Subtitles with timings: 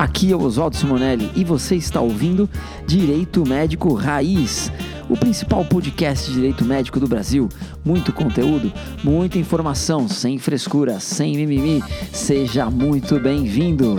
[0.00, 2.48] Aqui é o Oswaldo Simonelli e você está ouvindo
[2.86, 4.72] Direito Médico Raiz,
[5.10, 7.50] o principal podcast de direito médico do Brasil.
[7.84, 8.72] Muito conteúdo,
[9.04, 11.84] muita informação, sem frescura, sem mimimi.
[12.14, 13.96] Seja muito bem-vindo.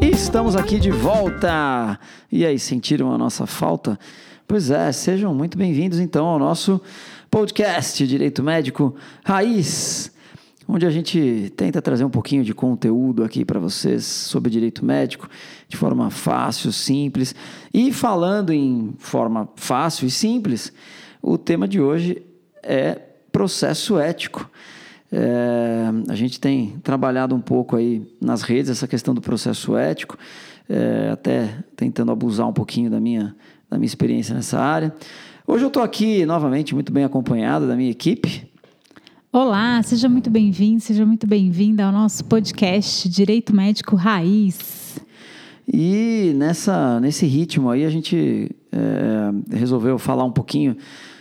[0.00, 1.96] Estamos aqui de volta.
[2.32, 3.96] E aí, sentiram a nossa falta?
[4.48, 6.80] Pois é, sejam muito bem-vindos então ao nosso
[7.30, 10.10] podcast Direito Médico Raiz
[10.72, 15.28] onde a gente tenta trazer um pouquinho de conteúdo aqui para vocês sobre direito médico
[15.68, 17.34] de forma fácil, simples.
[17.74, 20.72] E falando em forma fácil e simples,
[21.20, 22.22] o tema de hoje
[22.62, 23.00] é
[23.32, 24.48] processo ético.
[25.10, 30.16] É, a gente tem trabalhado um pouco aí nas redes essa questão do processo ético,
[30.68, 33.34] é, até tentando abusar um pouquinho da minha,
[33.68, 34.94] da minha experiência nessa área.
[35.48, 38.49] Hoje eu estou aqui novamente muito bem acompanhado da minha equipe.
[39.32, 44.98] Olá, seja muito bem-vindo, seja muito bem-vinda ao nosso podcast Direito Médico Raiz.
[45.72, 50.76] E nessa, nesse ritmo aí a gente é, resolveu falar um pouquinho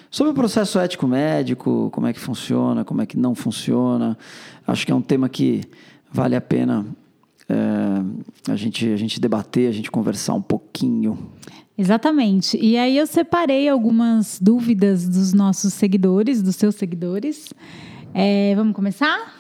[0.10, 4.18] sobre o processo ético médico, como é que funciona, como é que não funciona.
[4.66, 5.62] Acho que é um tema que
[6.12, 6.88] vale a pena
[7.48, 11.30] é, a, gente, a gente debater, a gente conversar um pouquinho.
[11.78, 12.58] Exatamente.
[12.60, 17.54] E aí eu separei algumas dúvidas dos nossos seguidores, dos seus seguidores.
[18.14, 19.36] É, vamos começar?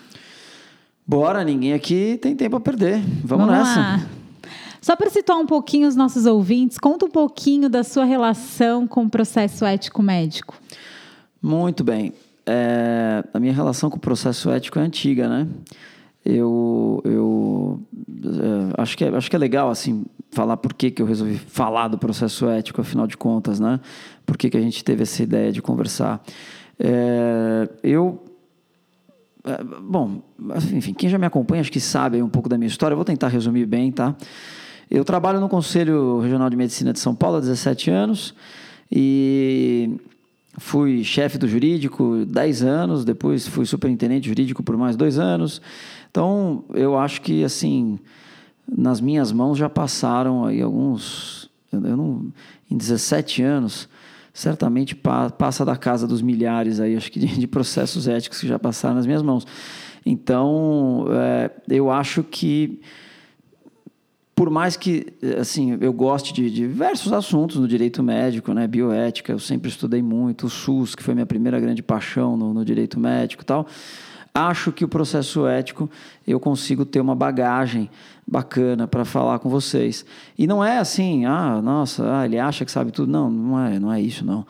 [1.06, 3.00] Bora, ninguém aqui tem tempo a perder.
[3.24, 3.80] Vamos, vamos nessa.
[3.80, 4.08] Lá.
[4.82, 9.04] Só para situar um pouquinho os nossos ouvintes, conta um pouquinho da sua relação com
[9.04, 10.56] o processo ético médico.
[11.42, 12.14] Muito bem.
[12.46, 15.48] É, a minha relação com o processo ético é antiga, né?
[16.24, 21.02] Eu, eu é, acho, que é, acho que é legal, assim, falar por que, que
[21.02, 23.80] eu resolvi falar do processo ético, afinal de contas, né?
[24.26, 26.22] Por que, que a gente teve essa ideia de conversar.
[26.80, 28.24] É, eu
[29.82, 30.22] bom,
[30.74, 32.94] enfim, quem já me acompanha acho que sabe um pouco da minha história.
[32.94, 34.16] Eu vou tentar resumir bem, tá?
[34.90, 38.34] Eu trabalho no Conselho Regional de Medicina de São Paulo há 17 anos
[38.92, 39.98] e
[40.58, 45.62] fui chefe do jurídico 10 anos, depois fui superintendente jurídico por mais dois anos.
[46.10, 48.00] Então, eu acho que, assim,
[48.68, 51.50] nas minhas mãos já passaram aí alguns...
[51.72, 52.34] Eu não,
[52.70, 53.88] em 17 anos
[54.40, 58.48] certamente pa passa da casa dos milhares aí, acho que de, de, processos éticos que
[58.48, 59.46] já passaram nas minhas mãos.
[60.06, 62.80] Então, é, eu acho que
[64.34, 65.08] por mais que
[65.38, 70.46] assim eu goste de, diversos assuntos no direito médico, né, bioética, eu sempre estudei muito,
[70.46, 73.68] o SUS, que foi minha primeira grande paixão no, no direito médico, e tal.
[74.34, 75.90] Acho que o processo ético
[76.28, 77.90] eu consigo ter uma bagagem
[78.26, 80.06] bacana para falar com vocês.
[80.38, 83.12] E não é assim, ah, nossa, ah, ele acha que sabe tudo.
[83.12, 84.46] Não, não é, não é isso, não.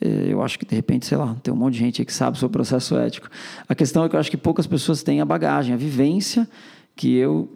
[0.00, 2.38] É, eu acho que de repente, sei lá, tem um monte de gente que sabe
[2.38, 3.28] sobre o processo ético.
[3.68, 6.48] A questão é que eu acho que poucas pessoas têm a bagagem, a vivência
[6.96, 7.48] que eu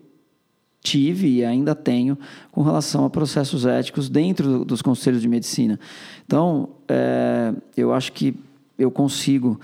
[0.83, 2.19] tive e ainda tenho
[2.51, 5.79] com relação a processos éticos dentro dos conselhos de medicina.
[6.27, 8.35] Então, é, eu acho que
[8.77, 9.61] eu consigo,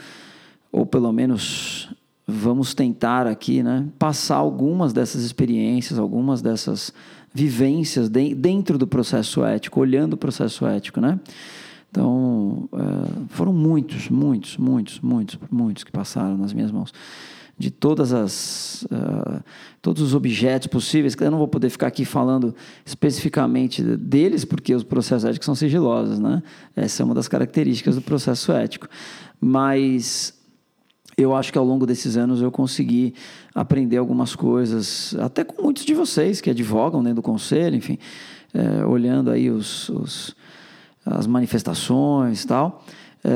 [0.70, 1.92] ou pelo menos
[2.30, 6.92] vamos tentar aqui né, passar algumas dessas experiências, algumas dessas
[7.32, 11.18] vivências de, dentro do processo ético, olhando o processo ético, né?
[11.90, 16.92] Então, é, foram muitos, muitos, muitos, muitos, muitos que passaram nas minhas mãos.
[17.58, 19.42] De todas as, uh,
[19.82, 22.54] todos os objetos possíveis, que eu não vou poder ficar aqui falando
[22.86, 26.40] especificamente deles, porque os processos éticos são sigilosos, né?
[26.76, 28.86] Essa é uma das características do processo ético.
[29.40, 30.37] Mas
[31.18, 33.12] eu acho que ao longo desses anos eu consegui
[33.52, 37.98] aprender algumas coisas, até com muitos de vocês que advogam dentro do conselho, enfim,
[38.54, 40.36] é, olhando aí os, os,
[41.04, 42.84] as manifestações e tal.
[43.24, 43.30] É,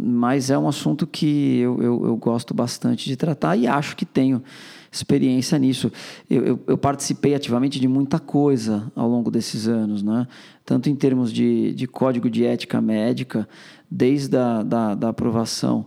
[0.00, 4.04] mas é um assunto que eu, eu, eu, gosto bastante de tratar e acho que
[4.04, 4.42] tenho
[4.90, 5.92] experiência nisso.
[6.28, 10.26] Eu, eu, eu, participei ativamente de muita coisa ao longo desses anos, né?
[10.64, 13.48] tanto em termos de, de código de ética médica,
[13.88, 15.86] desde a da, da aprovação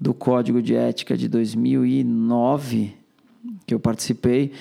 [0.00, 2.94] do Código de Ética de 2009,
[3.66, 4.52] que eu participei,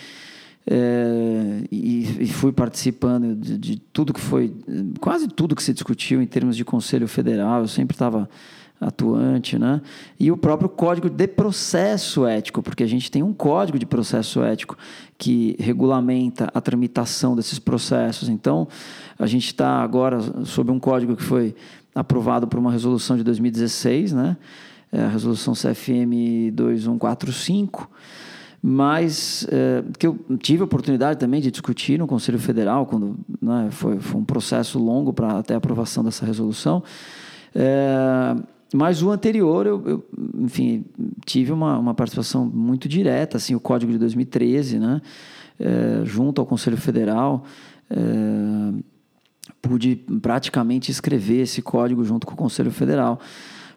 [0.67, 4.53] é, e, e, fui participando de, de, tudo que foi,
[4.99, 8.29] quase tudo que se discutiu em termos de Conselho Federal, eu sempre estava
[8.79, 9.81] atuante, né?
[10.19, 14.41] E o próprio Código de Processo Ético, porque a gente tem um Código de Processo
[14.41, 14.77] Ético
[15.17, 18.29] que regulamenta a tramitação desses processos.
[18.29, 18.67] Então,
[19.17, 21.55] a gente está agora sob um código que foi
[21.93, 24.37] aprovado por uma resolução de 2016, né?
[24.91, 27.89] É, a resolução CFM 2145,
[28.61, 33.69] mas é, que eu tive a oportunidade também de discutir no Conselho Federal, quando né,
[33.71, 36.83] foi, foi, um processo longo para até a aprovação dessa resolução.
[37.55, 38.35] É,
[38.73, 40.05] mas o anterior, eu, eu,
[40.37, 40.85] enfim,
[41.25, 45.01] tive uma, uma participação muito direta, assim, o Código de 2013, né?
[45.59, 47.43] É, junto ao Conselho Federal,
[47.89, 47.95] é,
[49.61, 53.19] pude praticamente escrever esse código junto com o Conselho Federal.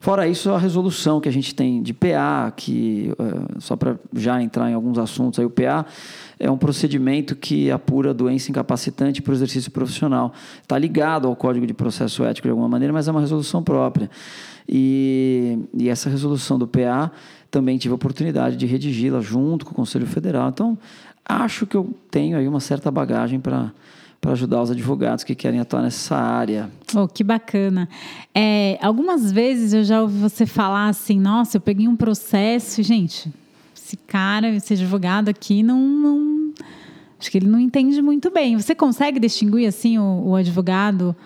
[0.03, 4.43] Fora isso, a resolução que a gente tem de PA, que uh, só para já
[4.43, 5.87] entrar em alguns assuntos, aí o PA
[6.41, 10.33] é um procedimento que apura doença incapacitante para o exercício profissional.
[10.61, 14.11] Está ligado ao Código de Processo Ético de alguma maneira, mas é uma resolução própria.
[14.69, 17.13] E, e essa resolução do PA
[17.49, 20.49] também tive a oportunidade de redigi-la junto com o Conselho Federal.
[20.49, 20.77] Então,
[21.25, 23.71] acho que eu tenho aí uma certa bagagem para
[24.23, 26.71] para ajudar os advogados que querem atuar nessa área.
[26.95, 27.89] Oh, que bacana.
[28.33, 33.29] É, algumas vezes eu já ouvi você falar assim, nossa, eu peguei um processo, gente,
[33.77, 36.55] esse cara, esse advogado aqui não, não
[37.19, 38.57] acho que ele não entende muito bem.
[38.57, 41.17] Você consegue distinguir assim o, o advogado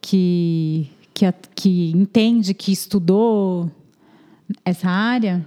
[0.00, 3.68] que, que, que entende, que estudou
[4.64, 5.44] essa área?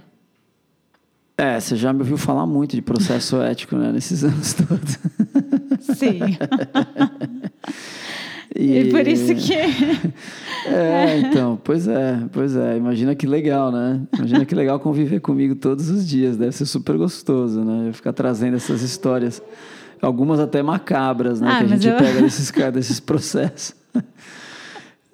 [1.38, 4.98] É, você já me ouviu falar muito de processo ético, né, nesses anos todos.
[5.94, 6.20] Sim.
[8.54, 8.78] e...
[8.78, 9.54] e por isso que.
[10.68, 12.76] é, então, pois é, pois é.
[12.76, 14.00] Imagina que legal, né?
[14.16, 16.36] Imagina que legal conviver comigo todos os dias.
[16.36, 17.88] Deve ser super gostoso, né?
[17.88, 19.42] Eu ficar trazendo essas histórias,
[20.00, 21.48] algumas até macabras, né?
[21.50, 21.96] Ah, que a gente eu...
[21.96, 23.74] pega desses, desses processos.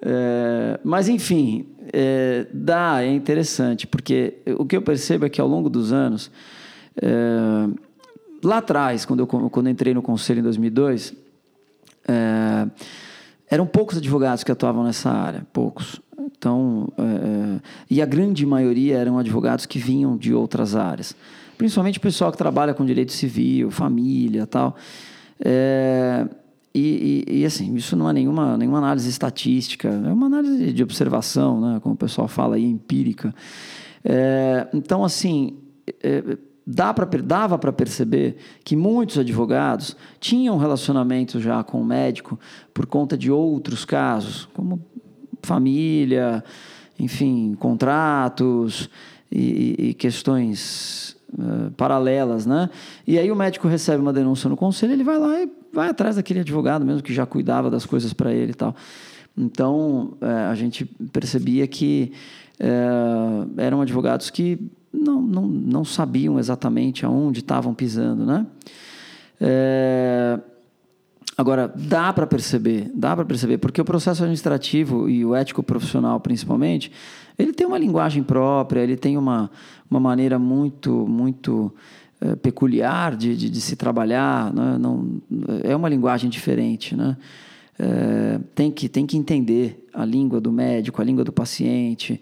[0.01, 5.47] É, mas, enfim, é, dá, é interessante, porque o que eu percebo é que ao
[5.47, 6.29] longo dos anos,
[7.01, 7.07] é,
[8.45, 11.13] lá atrás, quando eu, quando eu entrei no conselho em 2002,
[12.07, 12.67] é,
[13.49, 15.99] eram poucos advogados que atuavam nessa área, poucos.
[16.17, 21.15] Então, é, é, e a grande maioria eram advogados que vinham de outras áreas,
[21.57, 24.75] principalmente o pessoal que trabalha com direito civil, família, tal.
[25.39, 26.27] É,
[26.73, 30.83] e, e, e, assim, isso não é nenhuma, nenhuma análise estatística, é uma análise de
[30.83, 33.33] observação, né, como o pessoal fala aí, empírica.
[34.03, 35.57] É, então, assim,
[36.03, 42.39] é, dá pra, dava para perceber que muitos advogados tinham relacionamento já com o médico
[42.73, 44.83] por conta de outros casos, como
[45.43, 46.43] família,
[46.97, 48.89] enfim, contratos
[49.31, 52.69] e, e questões uh, paralelas, né?
[53.05, 56.15] E aí o médico recebe uma denúncia no conselho, ele vai lá e vai atrás
[56.15, 58.75] daquele advogado mesmo que já cuidava das coisas para ele e tal.
[59.37, 62.13] Então, é, a gente percebia que
[62.57, 64.57] é, eram advogados que
[64.99, 68.45] não, não, não sabiam exatamente aonde estavam pisando, né?
[69.39, 70.39] É,
[71.37, 76.19] agora, dá para perceber, dá para perceber, porque o processo administrativo e o ético profissional,
[76.19, 76.91] principalmente,
[77.37, 79.51] ele tem uma linguagem própria, ele tem uma,
[79.89, 81.73] uma maneira muito, muito
[82.21, 84.77] é, peculiar de, de, de, se trabalhar, né?
[84.79, 85.21] não,
[85.63, 87.17] é uma linguagem diferente, né?
[87.77, 92.21] É, tem, que, tem que entender a língua do médico, a língua do paciente.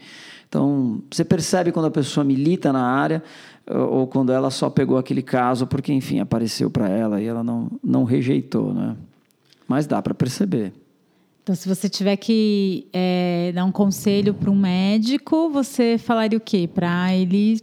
[0.53, 3.23] Então, você percebe quando a pessoa milita na área
[3.67, 7.71] ou quando ela só pegou aquele caso porque, enfim, apareceu para ela e ela não,
[7.83, 8.95] não rejeitou, né?
[9.67, 10.71] Mas dá para perceber.
[11.41, 16.41] Então, se você tiver que é, dar um conselho para um médico, você falaria o
[16.41, 16.69] quê?
[16.71, 17.59] Para ele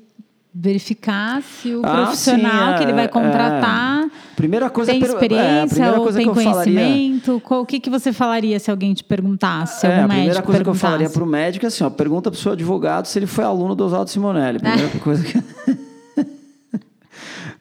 [0.52, 3.08] verificar se o ah, profissional sim, é, que ele vai é.
[3.08, 4.10] contratar é.
[4.40, 7.40] Primeira coisa tem é, experiência é, ou tem conhecimento.
[7.40, 7.62] Falaria...
[7.62, 9.86] O que, que você falaria se alguém te perguntasse?
[9.86, 12.38] É, a primeira coisa que eu falaria para o médico é assim: ó, pergunta para
[12.38, 14.58] o seu advogado se ele foi aluno do Oswaldo Simonelli.
[14.58, 15.38] Primeira coisa que.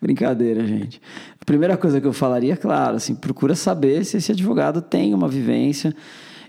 [0.02, 1.02] Brincadeira, gente.
[1.42, 5.28] A primeira coisa que eu falaria, claro, assim, procura saber se esse advogado tem uma
[5.28, 5.94] vivência.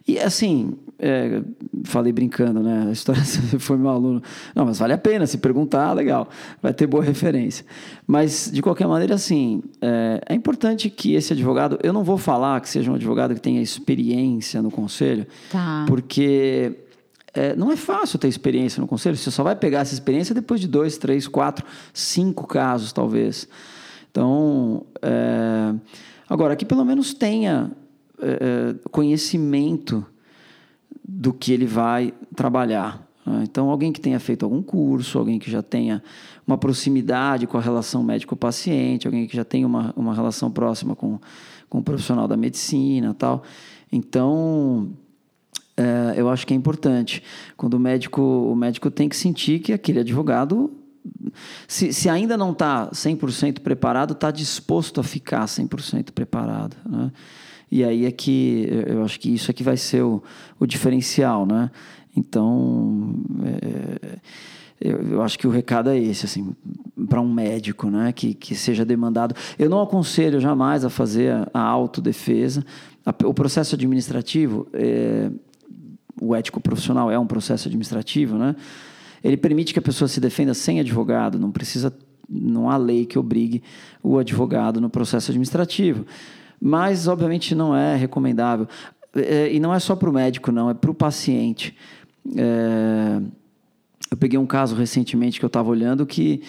[0.06, 1.42] E assim, é,
[1.85, 2.87] falei brincando, né?
[2.88, 3.23] A história
[3.59, 4.23] foi meu aluno.
[4.54, 6.28] Não, mas vale a pena se perguntar, legal,
[6.62, 7.64] vai ter boa referência.
[8.07, 11.78] Mas, de qualquer maneira, assim, é, é importante que esse advogado.
[11.83, 15.87] Eu não vou falar que seja um advogado que tenha experiência no conselho, tá.
[15.88, 16.76] porque
[17.33, 19.16] é, não é fácil ter experiência no conselho.
[19.16, 21.64] Você só vai pegar essa experiência depois de dois, três, quatro,
[21.95, 23.49] cinco casos, talvez.
[24.11, 25.75] Então, é,
[26.28, 27.71] agora, que pelo menos tenha
[28.21, 30.04] é, é conhecimento
[31.12, 33.04] do que ele vai trabalhar.
[33.26, 33.42] Né?
[33.42, 36.00] Então, alguém que tenha feito algum curso, alguém que já tenha
[36.46, 41.18] uma proximidade com a relação médico-paciente, alguém que já tenha uma, uma relação próxima com,
[41.68, 43.42] com o profissional da medicina tal.
[43.90, 44.90] Então,
[45.76, 47.22] é, eu acho que é importante.
[47.56, 50.70] Quando o médico, o médico tem que sentir que aquele advogado,
[51.66, 56.76] se, se ainda não está 100% preparado, está disposto a ficar 100% preparado.
[56.88, 57.10] Né?
[57.70, 60.22] E aí é que eu acho que isso é que vai ser o,
[60.58, 61.70] o diferencial, né?
[62.16, 64.18] Então, é,
[64.80, 66.54] eu, eu, acho que o recado é esse, assim,
[67.08, 68.12] para um médico, né?
[68.12, 69.34] Que, que seja demandado.
[69.58, 72.64] Eu não aconselho jamais a fazer a, a autodefesa.
[73.06, 75.30] A, o processo administrativo, é,
[76.20, 78.56] o ético profissional é um processo administrativo, né?
[79.22, 81.94] Ele permite que a pessoa se defenda sem advogado, não precisa,
[82.28, 83.62] não há lei que obrigue
[84.02, 86.06] o advogado no processo administrativo.
[86.60, 88.68] Mas, obviamente, não é recomendável.
[89.14, 91.76] É, e não é só para o médico, não, é para o paciente.
[92.36, 93.20] É,
[94.10, 96.42] eu peguei um caso recentemente que eu estava olhando que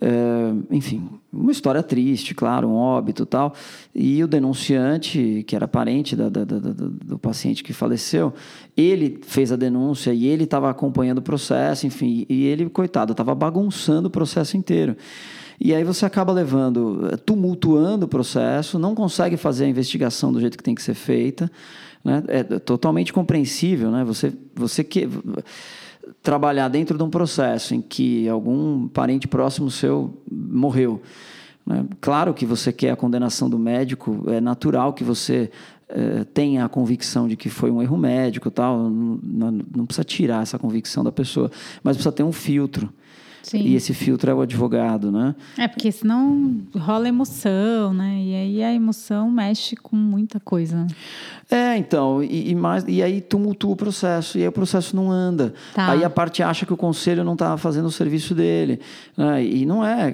[0.00, 3.54] é, enfim, uma história triste, claro, um óbito tal.
[3.94, 8.32] E o denunciante, que era parente da, da, da, do paciente que faleceu,
[8.76, 13.34] ele fez a denúncia e ele estava acompanhando o processo, enfim, e ele, coitado, estava
[13.34, 14.96] bagunçando o processo inteiro.
[15.60, 20.58] E aí você acaba levando, tumultuando o processo, não consegue fazer a investigação do jeito
[20.58, 21.50] que tem que ser feita.
[22.04, 22.22] Né?
[22.26, 24.04] É totalmente compreensível, né?
[24.04, 25.08] Você, você que
[26.22, 31.00] trabalhar dentro de um processo em que algum parente próximo seu morreu.
[31.66, 31.84] Né?
[32.00, 35.50] Claro que você quer a condenação do médico, é natural que você
[35.88, 38.90] é, tenha a convicção de que foi um erro médico, tal.
[38.90, 41.50] Não, não precisa tirar essa convicção da pessoa,
[41.82, 42.92] mas precisa ter um filtro.
[43.44, 43.58] Sim.
[43.58, 45.34] E esse filtro é o advogado, né?
[45.58, 48.18] É, porque senão rola emoção, né?
[48.18, 50.86] E aí a emoção mexe com muita coisa.
[51.50, 55.10] É, então, e, e mais, e aí tumultua o processo, e aí o processo não
[55.10, 55.52] anda.
[55.74, 55.90] Tá.
[55.90, 58.80] Aí a parte acha que o conselho não está fazendo o serviço dele.
[59.14, 59.44] Né?
[59.44, 60.12] E não é.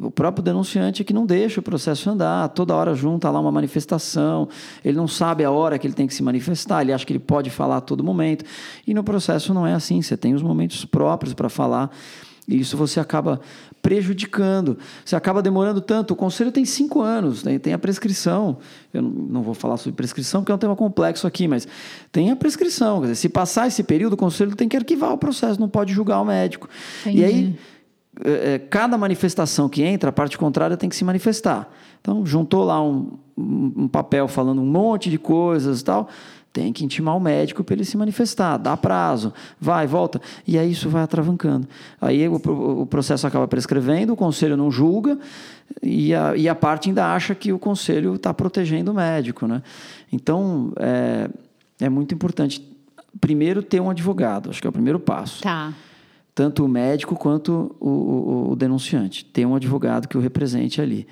[0.00, 2.48] O próprio denunciante é que não deixa o processo andar.
[2.48, 4.48] Toda hora junta lá uma manifestação,
[4.84, 7.20] ele não sabe a hora que ele tem que se manifestar, ele acha que ele
[7.20, 8.44] pode falar a todo momento.
[8.84, 11.90] E no processo não é assim, você tem os momentos próprios para falar.
[12.48, 13.40] E isso você acaba
[13.82, 14.78] prejudicando.
[15.04, 16.12] Você acaba demorando tanto.
[16.12, 17.58] O conselho tem cinco anos, né?
[17.58, 18.56] tem a prescrição.
[18.92, 21.68] Eu não vou falar sobre prescrição porque é um tema complexo aqui, mas
[22.10, 23.02] tem a prescrição.
[23.02, 26.22] Dizer, se passar esse período, o conselho tem que arquivar o processo, não pode julgar
[26.22, 26.68] o médico.
[27.02, 27.18] Entendi.
[27.18, 27.58] E aí,
[28.24, 31.70] é, é, cada manifestação que entra, a parte contrária tem que se manifestar.
[32.00, 36.08] Então, juntou lá um, um papel falando um monte de coisas e tal
[36.58, 40.20] tem que intimar o médico para ele se manifestar, dá prazo, vai, volta.
[40.44, 41.68] E aí isso vai atravancando.
[42.00, 45.16] Aí o, o processo acaba prescrevendo, o conselho não julga
[45.80, 49.46] e a, e a parte ainda acha que o conselho está protegendo o médico.
[49.46, 49.62] Né?
[50.12, 51.30] Então, é,
[51.80, 52.60] é muito importante,
[53.20, 55.44] primeiro, ter um advogado, acho que é o primeiro passo.
[55.44, 55.72] Tá.
[56.34, 59.24] Tanto o médico quanto o, o, o denunciante.
[59.24, 61.06] Ter um advogado que o represente ali.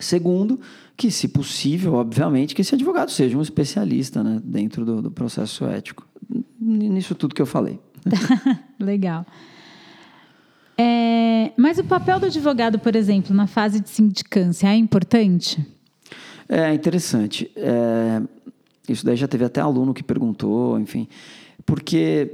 [0.00, 0.58] Segundo,
[1.00, 5.64] que, se possível, obviamente, que esse advogado seja um especialista né, dentro do, do processo
[5.64, 6.06] ético.
[6.60, 7.80] Nisso tudo que eu falei.
[8.78, 9.24] Legal.
[10.76, 15.66] É, mas o papel do advogado, por exemplo, na fase de sindicância é importante?
[16.46, 17.50] É interessante.
[17.56, 18.20] É,
[18.86, 21.08] isso daí já teve até aluno que perguntou, enfim,
[21.64, 22.30] porque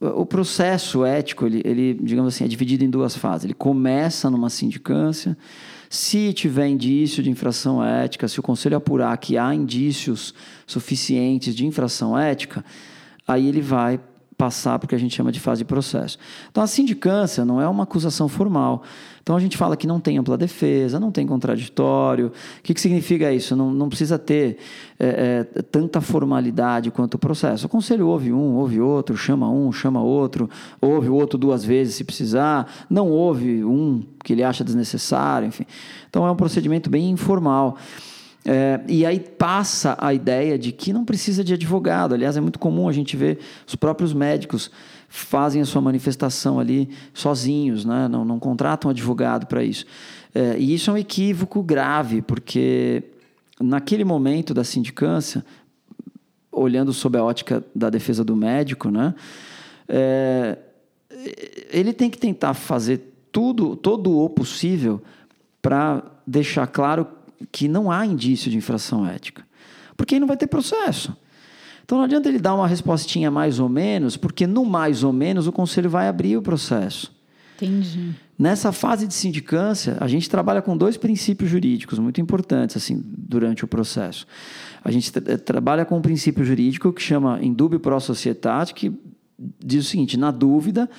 [0.00, 3.44] o processo ético, ele, ele, digamos assim, é dividido em duas fases.
[3.44, 5.36] Ele começa numa sindicância,
[5.92, 10.32] se tiver indício de infração ética, se o conselho apurar que há indícios
[10.66, 12.64] suficientes de infração ética,
[13.28, 14.00] aí ele vai
[14.36, 16.18] passar para o que a gente chama de fase de processo.
[16.50, 18.82] Então, a sindicância não é uma acusação formal.
[19.22, 22.26] Então, a gente fala que não tem ampla defesa, não tem contraditório.
[22.26, 23.54] O que, que significa isso?
[23.54, 24.58] Não, não precisa ter
[24.98, 27.66] é, é, tanta formalidade quanto o processo.
[27.66, 31.94] O conselho ouve um, ouve outro, chama um, chama outro, ouve o outro duas vezes
[31.94, 35.66] se precisar, não ouve um que ele acha desnecessário, enfim.
[36.10, 37.76] Então, é um procedimento bem informal.
[38.44, 42.14] É, e aí passa a ideia de que não precisa de advogado.
[42.14, 44.70] Aliás, é muito comum a gente ver os próprios médicos
[45.08, 48.08] fazem a sua manifestação ali sozinhos, né?
[48.08, 49.84] não, não contratam advogado para isso.
[50.34, 53.04] É, e isso é um equívoco grave, porque
[53.60, 55.44] naquele momento da sindicância,
[56.50, 59.14] olhando sob a ótica da defesa do médico, né?
[59.88, 60.58] É,
[61.70, 65.02] ele tem que tentar fazer tudo, todo o possível
[65.60, 67.06] para deixar claro
[67.50, 69.44] que não há indício de infração ética.
[69.96, 71.16] Porque aí não vai ter processo.
[71.84, 75.46] Então não adianta ele dar uma respostinha mais ou menos, porque no mais ou menos
[75.46, 77.12] o conselho vai abrir o processo.
[77.56, 78.14] Entendi.
[78.38, 83.64] Nessa fase de sindicância, a gente trabalha com dois princípios jurídicos muito importantes assim durante
[83.64, 84.26] o processo.
[84.82, 88.92] A gente tra trabalha com um princípio jurídico que chama indubio pro societate, que
[89.64, 90.90] diz o seguinte: na dúvida,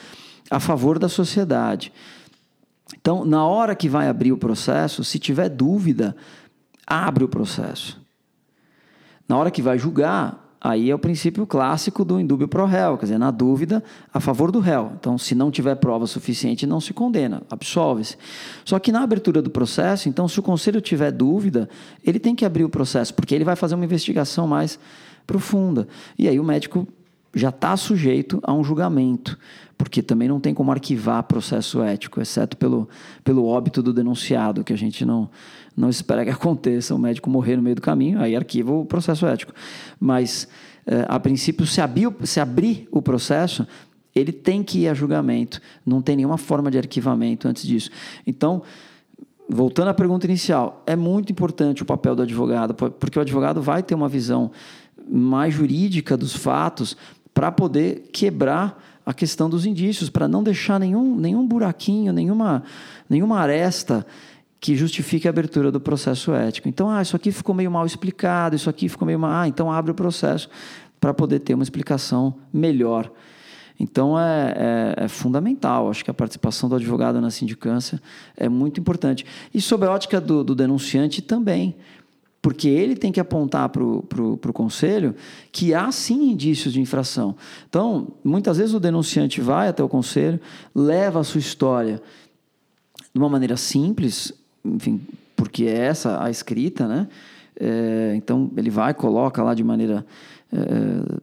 [0.50, 1.92] a favor da sociedade.
[3.00, 6.16] Então, na hora que vai abrir o processo, se tiver dúvida,
[6.86, 8.02] abre o processo.
[9.28, 13.06] Na hora que vai julgar, aí é o princípio clássico do indúbio pro réu, quer
[13.06, 13.84] dizer, na dúvida,
[14.14, 14.94] a favor do réu.
[14.98, 18.18] Então, se não tiver prova suficiente, não se condena, absolve-se.
[18.64, 21.70] Só que na abertura do processo, então, se o conselho tiver dúvida,
[22.04, 24.80] ele tem que abrir o processo, porque ele vai fazer uma investigação mais
[25.28, 25.88] profunda.
[26.18, 26.88] E aí o médico
[27.34, 29.38] já está sujeito a um julgamento,
[29.78, 32.88] porque também não tem como arquivar processo ético, exceto pelo,
[33.24, 35.30] pelo óbito do denunciado, que a gente não,
[35.76, 39.26] não espera que aconteça, o médico morrer no meio do caminho, aí arquiva o processo
[39.26, 39.52] ético.
[40.00, 40.48] Mas
[40.86, 43.68] é, a princípio, se abrir, se abrir o processo,
[44.16, 45.60] ele tem que ir a julgamento.
[45.86, 47.90] Não tem nenhuma forma de arquivamento antes disso.
[48.28, 48.62] Então,
[49.50, 53.82] voltando à pergunta inicial, é muito importante o papel do advogado, porque o advogado vai
[53.82, 54.52] ter uma visão
[55.10, 56.96] mais jurídica dos fatos
[57.34, 62.64] para poder quebrar a questão dos indícios, para não deixar nenhum, nenhum buraquinho, nenhuma,
[63.10, 64.06] nenhuma aresta
[64.60, 66.70] que justifique a abertura do processo ético.
[66.70, 69.32] Então, ah, isso aqui ficou meio mal explicado, isso aqui ficou meio mal.
[69.32, 70.50] Ah, então abre o processo
[71.02, 73.12] para poder ter uma explicação melhor.
[73.78, 78.02] Então é, é, é, fundamental, acho que a participação do advogado na sindicância
[78.38, 79.26] é muito importante.
[79.54, 81.76] E sob a ótica do, do denunciante também,
[82.44, 85.16] porque ele tem que apontar para o conselho
[85.50, 87.38] que há sim indícios de infração.
[87.70, 90.42] Então, muitas vezes o denunciante vai até o conselho,
[90.76, 92.02] leva a sua história
[93.14, 94.34] de uma maneira simples,
[94.66, 95.00] enfim,
[95.38, 97.08] porque é essa a escrita, né?
[97.58, 100.06] É, então, ele vai, coloca lá de maneira.
[100.52, 101.22] É,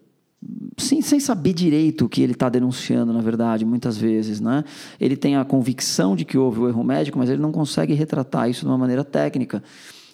[0.79, 4.41] sem, sem saber direito o que ele está denunciando, na verdade, muitas vezes.
[4.41, 4.65] Né?
[4.99, 8.49] Ele tem a convicção de que houve o erro médico, mas ele não consegue retratar
[8.49, 9.63] isso de uma maneira técnica.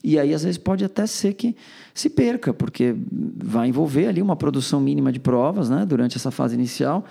[0.09, 1.57] E aí, às vezes, pode até ser que
[1.93, 2.95] se perca, porque
[3.43, 7.05] vai envolver ali uma produção mínima de provas né, durante essa fase inicial.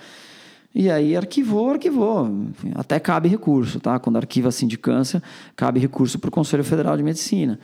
[0.74, 2.26] E aí, arquivou, arquivou.
[2.26, 3.98] Enfim, até cabe recurso, tá?
[3.98, 5.22] Quando arquiva a sindicância,
[5.54, 7.60] cabe recurso para o Conselho Federal de Medicina.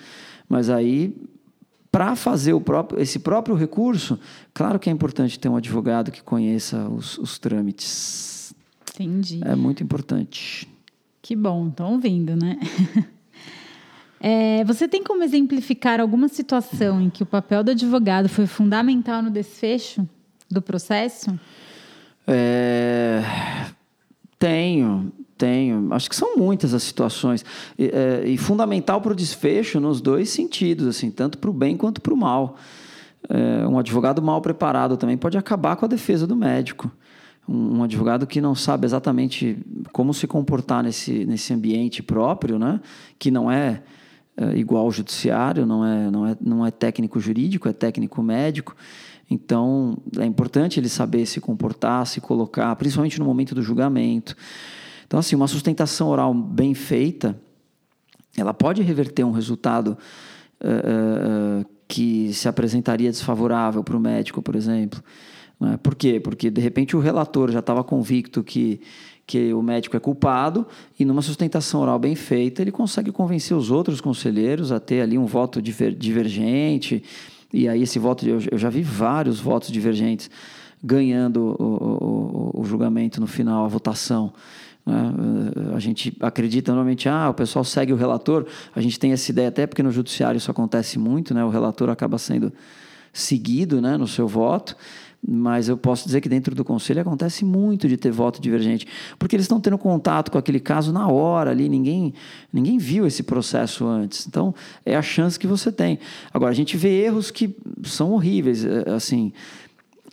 [0.47, 1.17] Mas aí
[1.91, 4.19] para fazer o próprio, esse próprio recurso,
[4.53, 8.55] claro que é importante ter um advogado que conheça os, os trâmites.
[8.95, 9.41] Entendi.
[9.45, 10.69] É muito importante.
[11.23, 12.59] Que bom, estão ouvindo, né?
[14.25, 19.21] É, você tem como exemplificar alguma situação em que o papel do advogado foi fundamental
[19.21, 20.09] no desfecho
[20.49, 21.37] do processo?
[22.25, 23.21] É,
[24.39, 25.13] tenho.
[25.37, 25.93] Tenho.
[25.93, 27.45] Acho que são muitas as situações.
[27.77, 31.77] E, é, e fundamental para o desfecho nos dois sentidos, assim, tanto para o bem
[31.77, 32.57] quanto para o mal.
[33.29, 36.93] É, um advogado mal preparado também pode acabar com a defesa do médico.
[37.49, 39.59] Um, um, advogado que não sabe exatamente
[39.91, 42.81] como se comportar nesse, nesse ambiente próprio, né?
[43.19, 43.83] que não é,
[44.37, 48.75] é igual ao judiciário, não é, não, é, não é técnico jurídico, é técnico médico.
[49.31, 54.37] Então, é importante ele saber se comportar, se colocar, principalmente no momento do julgamento.
[55.07, 57.39] Então, assim, uma sustentação oral bem feita,
[58.37, 59.97] ela pode reverter um resultado
[60.63, 65.03] uh, uh, que se apresentaria desfavorável para o médico, por exemplo.
[65.61, 65.79] Né?
[65.83, 66.19] Por quê?
[66.19, 68.81] Porque, de repente, o relator já estava convicto que,
[69.27, 70.67] que o médico é culpado
[70.99, 75.17] e, numa sustentação oral bem feita, ele consegue convencer os outros conselheiros a ter ali
[75.17, 77.03] um voto diver, divergente.
[77.53, 80.31] E aí, esse voto, eu, já vi vários votos divergentes
[80.83, 84.33] ganhando o, o, o, julgamento no final, a votação.
[84.85, 84.95] Né?
[85.75, 88.47] A gente acredita normalmente, ah, o pessoal segue o relator.
[88.75, 91.45] A gente tem essa ideia, até porque no judiciário isso acontece muito, né?
[91.45, 92.53] o relator acaba sendo
[93.13, 94.77] seguido né, no seu voto.
[95.27, 99.37] Mas eu posso dizer que dentro do conselho acontece muito de ter voto divergente, porque
[99.37, 102.13] eles estão tendo contato com aquele caso na hora ali, ninguém,
[102.53, 104.27] ninguém viu esse processo antes.
[104.27, 104.53] Então,
[104.85, 106.01] é a chance que você tem.
[106.35, 109.33] Agora, a gente vê erros que são horríveis, é, assim,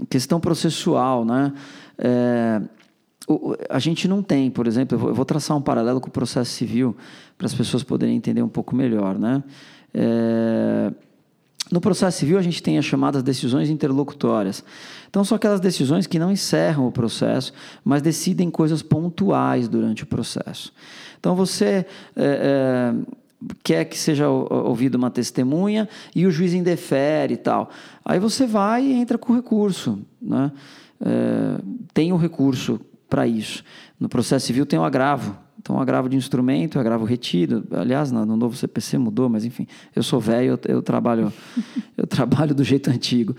[0.07, 1.53] questão processual, né?
[1.97, 2.61] É,
[3.69, 6.95] a gente não tem, por exemplo, eu vou, traçar um paralelo com o processo civil
[7.37, 9.43] para as pessoas poderem entender um pouco melhor, né?
[9.93, 10.91] É,
[11.71, 14.63] no processo civil, a gente tem as chamadas decisões interlocutórias.
[15.09, 17.53] Então, são aquelas decisões que não encerram o processo,
[17.83, 20.73] mas decidem coisas pontuais durante o processo.
[21.19, 22.93] Então, você é, é,
[23.63, 27.69] quer que seja ouvida uma testemunha e o juiz indefere e tal.
[28.03, 29.99] Aí você vai e entra com o recurso.
[30.21, 30.51] Né?
[31.01, 31.61] É,
[31.93, 33.63] tem o recurso para isso.
[33.99, 35.37] No processo civil tem o agravo.
[35.69, 37.63] Então, agravo de instrumento, agravo retido.
[37.69, 41.31] Aliás, no novo CPC mudou, mas enfim, eu sou velho, eu, eu trabalho,
[41.95, 43.35] eu trabalho do jeito antigo.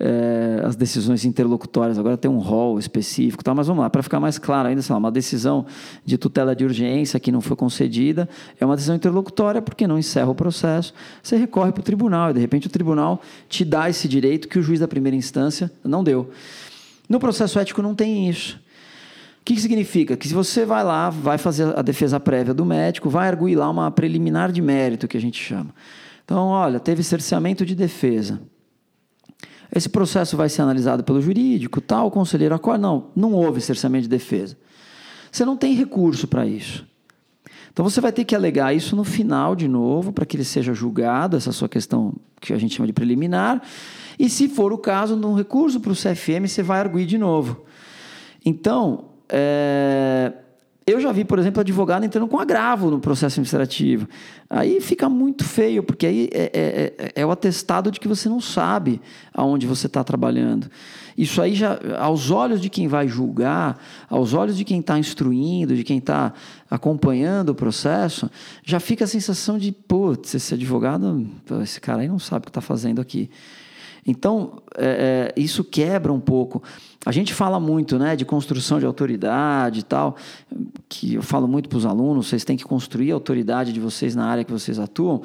[0.00, 3.54] É, as decisões interlocutórias agora tem um rol específico, tá?
[3.54, 5.66] Mas vamos lá, para ficar mais claro ainda, lá, uma decisão
[6.06, 10.30] de tutela de urgência que não foi concedida é uma decisão interlocutória porque não encerra
[10.30, 10.94] o processo.
[11.22, 14.58] Você recorre para o tribunal e de repente o tribunal te dá esse direito que
[14.58, 16.30] o juiz da primeira instância não deu.
[17.06, 18.63] No processo ético não tem isso.
[19.44, 20.16] O que, significa?
[20.16, 23.68] Que se você vai lá, vai fazer a defesa prévia do médico, vai arguir lá
[23.68, 25.74] uma preliminar de mérito, que a gente chama.
[26.24, 28.40] Então, olha, teve cerceamento de defesa.
[29.70, 32.78] Esse processo vai ser analisado pelo jurídico, tal, o conselheiro acorda.
[32.78, 34.56] Não, não houve cerceamento de defesa.
[35.30, 36.86] Você não tem recurso para isso.
[37.70, 40.72] Então você vai ter que alegar isso no final de novo, para que ele seja
[40.72, 43.60] julgado, essa sua questão que a gente chama de preliminar.
[44.18, 47.66] E se for o caso, no recurso para o CFM, você vai arguir de novo.
[48.42, 50.32] Então, é,
[50.86, 54.06] eu já vi, por exemplo, advogado entrando com agravo no processo administrativo.
[54.50, 58.28] Aí fica muito feio, porque aí é, é, é, é o atestado de que você
[58.28, 59.00] não sabe
[59.32, 60.70] aonde você está trabalhando.
[61.16, 65.74] Isso aí já, aos olhos de quem vai julgar, aos olhos de quem está instruindo,
[65.74, 66.34] de quem está
[66.70, 68.30] acompanhando o processo,
[68.62, 71.26] já fica a sensação de, putz, esse advogado,
[71.62, 73.30] esse cara aí não sabe o que está fazendo aqui.
[74.06, 76.62] Então, é, é, isso quebra um pouco.
[77.06, 80.16] A gente fala muito né, de construção de autoridade e tal,
[80.88, 84.14] que eu falo muito para os alunos, vocês têm que construir a autoridade de vocês
[84.14, 85.22] na área que vocês atuam.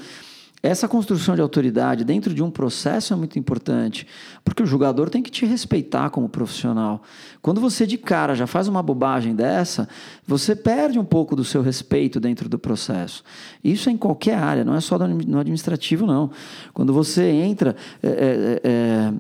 [0.61, 4.05] Essa construção de autoridade dentro de um processo é muito importante,
[4.43, 7.01] porque o julgador tem que te respeitar como profissional.
[7.41, 9.87] Quando você de cara já faz uma bobagem dessa,
[10.27, 13.23] você perde um pouco do seu respeito dentro do processo.
[13.63, 16.29] Isso é em qualquer área, não é só no administrativo, não.
[16.73, 17.75] Quando você entra.
[18.03, 19.13] É, é, é,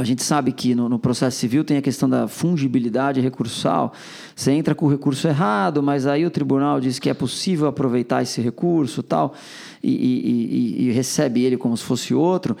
[0.00, 3.92] a gente sabe que no, no, processo civil tem a questão da fungibilidade recursal.
[4.34, 8.22] Você entra com o recurso errado, mas aí o tribunal diz que é possível aproveitar
[8.22, 9.34] esse recurso tal,
[9.82, 12.56] e, e, e, recebe ele como se fosse outro.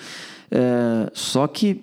[0.50, 1.82] É, só que,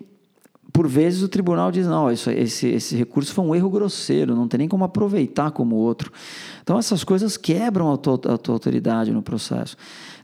[0.73, 4.47] por vezes, o tribunal diz: não, isso, esse, esse recurso foi um erro grosseiro, não
[4.47, 6.11] tem nem como aproveitar como outro.
[6.61, 9.77] Então, essas coisas quebram a tua, a tua autoridade no processo.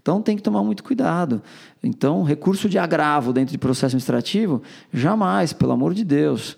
[0.03, 1.41] Então tem que tomar muito cuidado.
[1.81, 6.57] Então, recurso de agravo dentro de processo administrativo, jamais, pelo amor de Deus,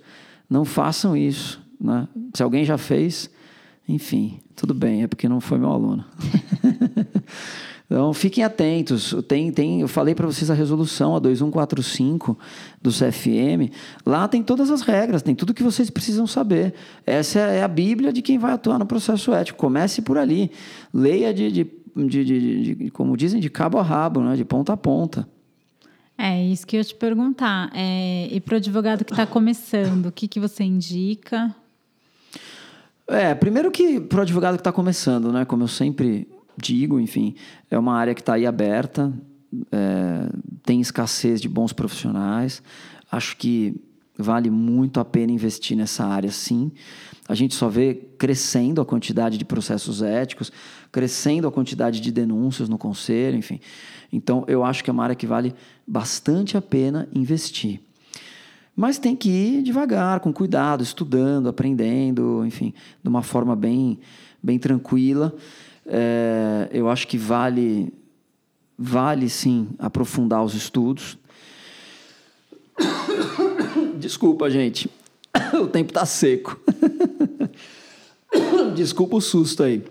[0.50, 1.62] não façam isso.
[1.80, 2.08] Né?
[2.34, 3.30] Se alguém já fez,
[3.88, 6.04] enfim, tudo bem, é porque não foi meu aluno.
[7.86, 9.16] Então, fiquem atentos.
[9.28, 12.38] Tem, tem, eu falei para vocês a resolução, a 2145
[12.82, 13.72] do CFM.
[14.06, 16.74] Lá tem todas as regras, tem tudo que vocês precisam saber.
[17.06, 19.60] Essa é a Bíblia de quem vai atuar no processo ético.
[19.60, 20.52] Comece por ali.
[20.94, 24.36] Leia de, de de, de, de, como dizem, de cabo a rabo, né?
[24.36, 25.28] de ponta a ponta.
[26.18, 27.72] É isso que eu ia te perguntar.
[27.74, 31.54] É, e para o advogado que está começando, o que, que você indica?
[33.08, 35.46] É, primeiro que para o advogado que está começando, né?
[35.46, 37.36] Como eu sempre digo, enfim,
[37.70, 39.14] é uma área que está aí aberta,
[39.72, 40.30] é,
[40.64, 42.62] tem escassez de bons profissionais.
[43.12, 43.76] Acho que
[44.18, 46.72] vale muito a pena investir nessa área, sim.
[47.28, 50.52] A gente só vê crescendo a quantidade de processos éticos,
[50.92, 53.60] crescendo a quantidade de denúncias no conselho, enfim.
[54.14, 55.54] Então, eu acho que é uma área que vale
[55.88, 57.82] bastante a pena investir.
[58.76, 64.00] Mas tem que ir devagar, com cuidado, estudando, aprendendo, enfim, de uma forma bem,
[64.44, 65.34] bem tranquila.
[65.86, 67.94] É, eu acho que vale,
[68.78, 71.18] vale sim aprofundar os estudos.
[74.00, 74.90] Desculpa, gente.
[75.62, 76.60] O tempo está seco.
[78.76, 79.84] Desculpa o susto aí.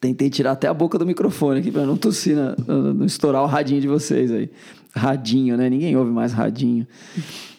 [0.00, 3.46] Tentei tirar até a boca do microfone aqui para não tossir, na, não estourar o
[3.46, 4.50] radinho de vocês aí.
[4.94, 5.68] Radinho, né?
[5.68, 6.86] Ninguém ouve mais radinho.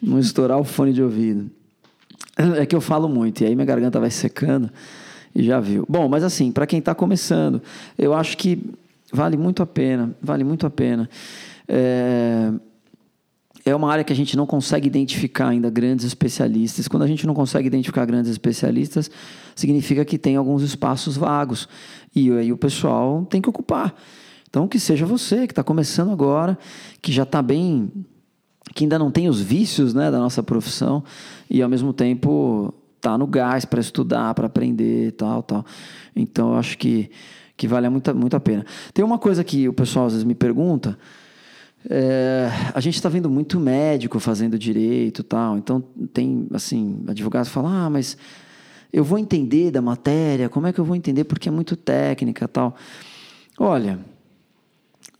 [0.01, 1.49] Não estourar o fone de ouvido.
[2.57, 4.71] É que eu falo muito e aí minha garganta vai secando
[5.33, 5.85] e já viu.
[5.87, 7.61] Bom, mas assim, para quem está começando,
[7.97, 8.61] eu acho que
[9.11, 11.09] vale muito a pena, vale muito a pena.
[11.67, 12.51] É,
[13.65, 16.87] é uma área que a gente não consegue identificar ainda grandes especialistas.
[16.87, 19.09] Quando a gente não consegue identificar grandes especialistas,
[19.55, 21.67] significa que tem alguns espaços vagos.
[22.15, 23.95] E aí o pessoal tem que ocupar.
[24.49, 26.57] Então, que seja você que está começando agora,
[27.01, 27.91] que já está bem.
[28.73, 31.03] que ainda não tem os vícios né, da nossa profissão,
[31.49, 35.65] e ao mesmo tempo está no gás para estudar, para aprender tal, tal.
[36.15, 37.09] Então, eu acho que,
[37.57, 38.65] que vale muito, muito a pena.
[38.93, 40.97] Tem uma coisa que o pessoal às vezes me pergunta
[41.87, 45.57] é, a gente está vendo muito médico fazendo direito tal.
[45.57, 45.81] Então,
[46.11, 48.17] tem, assim, advogados falam, ah, mas
[48.91, 51.23] eu vou entender da matéria, como é que eu vou entender?
[51.23, 52.75] Porque é muito técnica tal.
[53.57, 53.99] Olha,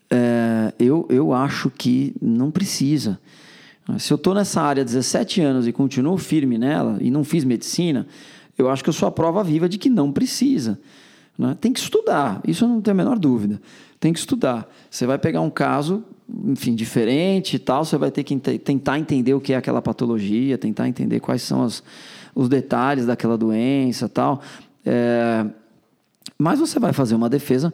[0.10, 3.20] é, eu, eu acho que não precisa.
[3.98, 7.44] Se eu estou nessa área há 17 anos e continuo firme nela e não fiz
[7.44, 8.06] medicina,
[8.58, 10.80] eu acho que eu sou a prova viva de que não precisa.
[11.38, 11.58] Né?
[11.60, 13.62] Tem que estudar, isso eu não tenho a menor dúvida.
[14.00, 14.70] Tem que estudar.
[14.90, 16.04] Você vai pegar um caso
[16.46, 20.58] enfim, diferente e tal, você vai ter que tentar entender o que é aquela patologia,
[20.58, 21.84] tentar entender quais são as,
[22.36, 24.42] os detalhes daquela doença e tal.
[24.86, 25.46] É,
[26.38, 27.74] mas você vai fazer uma defesa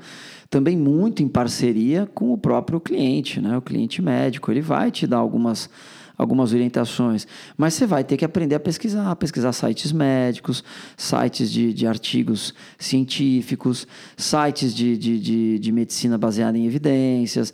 [0.50, 3.58] também muito em parceria com o próprio cliente, né?
[3.58, 4.52] o cliente médico.
[4.52, 5.70] Ele vai te dar algumas,
[6.18, 10.64] algumas orientações, mas você vai ter que aprender a pesquisar, pesquisar sites médicos,
[10.96, 17.54] sites de, de artigos científicos, sites de, de, de, de medicina baseada em evidências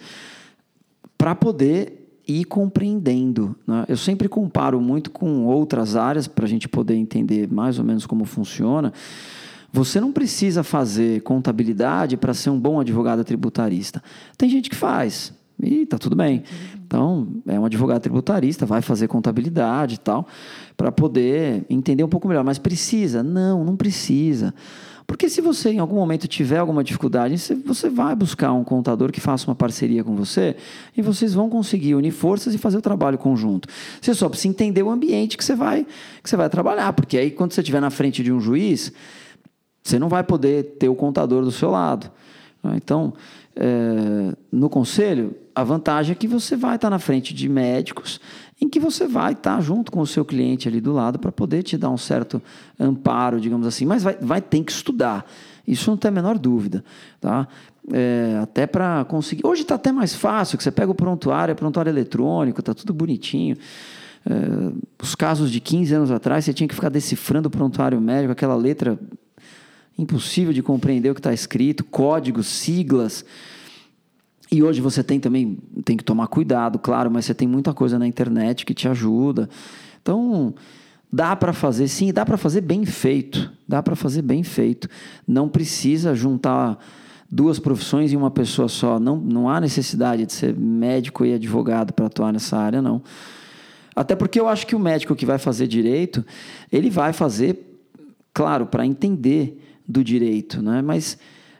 [1.18, 3.56] para poder ir compreendendo.
[3.68, 3.86] Né?
[3.88, 8.06] Eu sempre comparo muito com outras áreas para a gente poder entender mais ou menos
[8.06, 8.94] como funciona.
[9.74, 14.04] Você não precisa fazer contabilidade para ser um bom advogado tributarista.
[14.38, 15.34] Tem gente que faz.
[15.62, 16.44] E tá tudo bem.
[16.86, 20.28] Então, é um advogado tributarista, vai fazer contabilidade e tal,
[20.76, 22.44] para poder entender um pouco melhor.
[22.44, 23.24] Mas precisa?
[23.24, 24.54] Não, não precisa
[25.08, 29.20] Porque se você em algum momento tiver alguma dificuldade, você vai buscar um contador que
[29.20, 30.56] faça uma parceria com você
[30.96, 33.68] e vocês vão conseguir unir forças e fazer o trabalho conjunto.
[34.02, 35.86] Você só precisa entender o ambiente que você vai,
[36.24, 38.92] que você vai trabalhar, porque aí quando você estiver na frente de um juiz,
[39.84, 42.10] você não vai poder ter o contador do seu lado.
[42.76, 43.14] Então,
[43.64, 48.20] é, no conselho, a vantagem é que você vai estar na frente de médicos
[48.60, 51.62] em que você vai estar junto com o seu cliente ali do lado para poder
[51.62, 52.42] te dar um certo
[52.80, 55.30] amparo, digamos assim, mas vai, vai ter que estudar.
[55.68, 56.84] Isso não tem a menor dúvida,
[57.20, 57.48] tá?
[57.94, 59.46] É, até para conseguir.
[59.46, 62.96] Hoje está até mais fácil, que você pega o prontuário, é prontuário eletrônico, está tudo
[62.96, 63.58] bonitinho.
[64.26, 64.34] É,
[65.00, 68.56] os casos de 15 anos atrás, você tinha que ficar decifrando o prontuário médico, aquela
[68.56, 68.98] letra
[69.98, 73.26] impossível de compreender o que está escrito, códigos, siglas.
[74.52, 77.98] E hoje você tem também, tem que tomar cuidado, claro, mas você tem muita coisa
[77.98, 79.50] na internet que te ajuda.
[80.02, 80.54] Então,
[81.12, 83.52] dá para fazer, sim, dá para fazer bem feito.
[83.68, 84.90] Dá para fazer bem feito.
[85.28, 86.78] Não precisa juntar
[87.32, 89.00] duas profissões em uma pessoa só.
[89.00, 93.02] Não, não há necessidade de ser médico e advogado para atuar nessa área, não.
[93.96, 96.26] Até porque eu acho que o médico que vai fazer direito,
[96.72, 97.80] ele vai fazer,
[98.34, 100.82] claro, para entender do direito, né?
[100.82, 101.18] Mas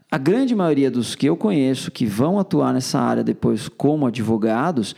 [0.10, 4.96] a grande maioria dos que eu conheço que vão atuar nessa área depois como advogados,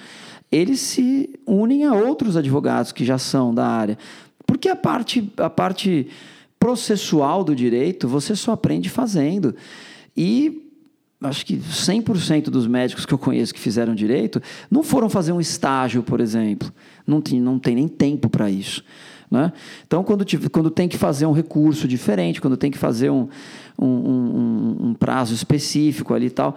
[0.52, 3.98] eles se unem a outros advogados que já são da área.
[4.46, 6.08] Porque a parte, a parte
[6.60, 9.56] processual do direito você só aprende fazendo.
[10.16, 10.70] E
[11.22, 15.42] acho que 100% dos médicos que eu conheço que fizeram direito não foram fazer um
[15.42, 16.72] estágio, por exemplo.
[17.06, 18.84] Não tem, não tem nem tempo para isso.
[19.34, 19.52] Né?
[19.88, 23.28] Então, quando, quando tem que fazer um recurso diferente, quando tem que fazer um,
[23.80, 26.56] um, um, um prazo específico ali e tal,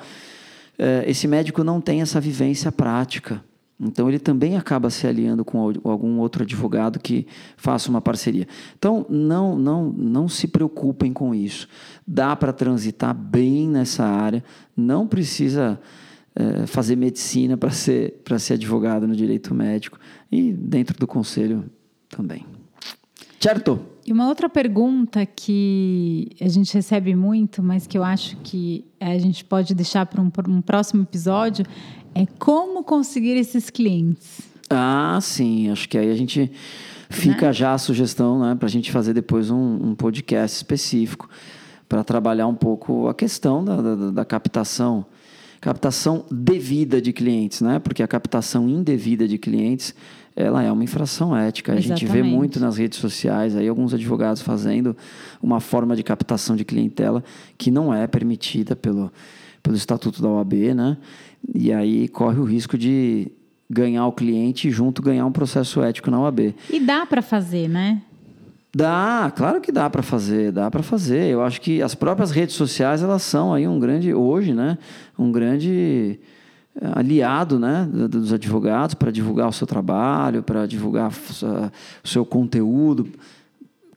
[0.79, 3.43] é, esse médico não tem essa vivência prática.
[3.81, 8.47] Então, ele também acaba se aliando com algum outro advogado que faça uma parceria.
[8.77, 11.67] Então, não, não, não se preocupem com isso.
[12.07, 14.45] Dá para transitar bem nessa área,
[14.77, 15.81] não precisa
[16.35, 19.99] é, fazer medicina para ser, ser advogado no direito médico
[20.31, 21.65] e dentro do conselho
[22.09, 22.45] também.
[23.41, 23.81] Certo?
[24.07, 29.19] E uma outra pergunta que a gente recebe muito, mas que eu acho que a
[29.19, 31.67] gente pode deixar para um, um próximo episódio,
[32.15, 34.43] é como conseguir esses clientes.
[34.71, 35.71] Ah, sim.
[35.71, 36.51] Acho que aí a gente
[37.11, 37.53] fica né?
[37.53, 41.29] já a sugestão né, para a gente fazer depois um, um podcast específico
[41.89, 45.07] para trabalhar um pouco a questão da, da, da, captação.
[45.61, 47.79] Captação devida de clientes, né?
[47.79, 49.95] Porque a captação indevida de clientes
[50.37, 51.73] ela é uma infração ética.
[51.73, 54.95] A gente vê muito nas redes sociais aí alguns advogados fazendo
[55.43, 57.25] uma forma de captação de clientela
[57.57, 59.11] que não é permitida pelo,
[59.63, 60.99] pelo estatuto da OAB, né?
[61.55, 63.33] E aí corre o risco de
[63.69, 66.55] ganhar o cliente e junto ganhar um processo ético na OAB.
[66.71, 68.03] E dá para fazer, né?
[68.75, 71.31] Dá, claro que dá para fazer, dá para fazer.
[71.31, 74.77] Eu acho que as próprias redes sociais elas são aí um grande hoje, né?
[75.19, 76.21] Um grande
[76.95, 83.09] aliado né, dos advogados para divulgar o seu trabalho, para divulgar o seu conteúdo,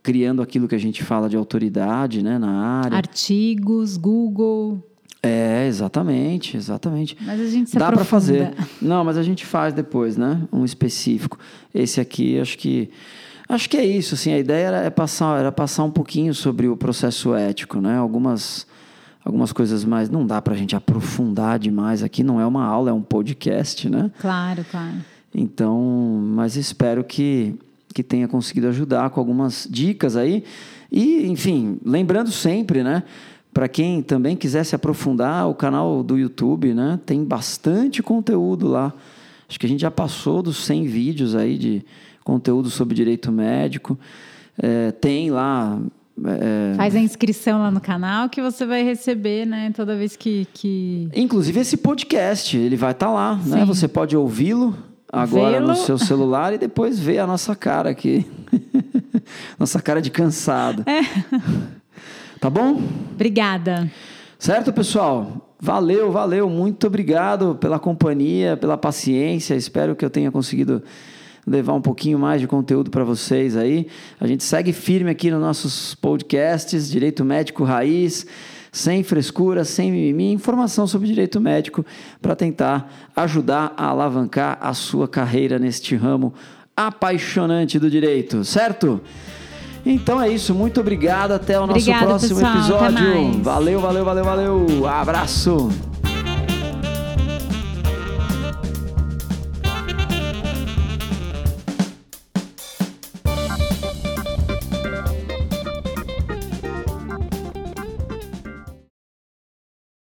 [0.01, 2.97] criando aquilo que a gente fala de autoridade né, na área.
[2.97, 4.83] Artigos, Google.
[5.21, 7.17] É, exatamente, exatamente.
[7.21, 8.53] Mas a gente se Dá para fazer.
[8.81, 10.41] Não, mas a gente faz depois, né?
[10.51, 11.37] Um específico.
[11.75, 12.89] Esse aqui, acho que
[13.49, 14.15] acho que é isso.
[14.15, 17.97] Assim, a ideia era é passar, era passar um pouquinho sobre o processo ético, né?
[17.97, 18.65] Algumas
[19.29, 20.09] algumas coisas mais.
[20.09, 23.89] Não dá para a gente aprofundar demais aqui, não é uma aula, é um podcast,
[23.89, 24.11] né?
[24.19, 24.97] Claro, claro.
[25.33, 25.79] Então,
[26.35, 27.55] mas espero que,
[27.93, 30.43] que tenha conseguido ajudar com algumas dicas aí.
[30.91, 33.03] E, enfim, lembrando sempre, né?
[33.53, 36.99] Para quem também quiser se aprofundar, o canal do YouTube, né?
[37.05, 38.93] Tem bastante conteúdo lá.
[39.47, 41.85] Acho que a gente já passou dos 100 vídeos aí de
[42.23, 43.97] conteúdo sobre direito médico.
[44.57, 45.79] É, tem lá
[46.25, 46.75] é...
[46.75, 49.71] Faz a inscrição lá no canal que você vai receber, né?
[49.75, 50.47] Toda vez que.
[50.53, 51.09] que...
[51.15, 53.43] Inclusive esse podcast, ele vai estar tá lá, né?
[53.43, 53.51] Sim.
[53.51, 53.65] né?
[53.65, 54.75] Você pode ouvi-lo
[55.11, 58.25] agora no seu celular e depois ver a nossa cara aqui.
[59.57, 60.83] nossa cara de cansado.
[60.87, 61.01] É.
[62.39, 62.81] Tá bom?
[63.13, 63.91] Obrigada.
[64.37, 65.55] Certo, pessoal?
[65.59, 66.49] Valeu, valeu.
[66.49, 69.55] Muito obrigado pela companhia, pela paciência.
[69.55, 70.81] Espero que eu tenha conseguido
[71.45, 73.87] levar um pouquinho mais de conteúdo para vocês aí.
[74.19, 78.25] A gente segue firme aqui nos nossos podcasts, Direito Médico Raiz,
[78.71, 81.85] sem frescura, sem mimimi, informação sobre direito médico
[82.21, 86.33] para tentar ajudar a alavancar a sua carreira neste ramo
[86.75, 89.01] apaixonante do direito, certo?
[89.85, 93.43] Então é isso, muito obrigado, até o nosso Obrigada, próximo pessoal, episódio.
[93.43, 94.87] Valeu, valeu, valeu, valeu.
[94.87, 95.69] Abraço.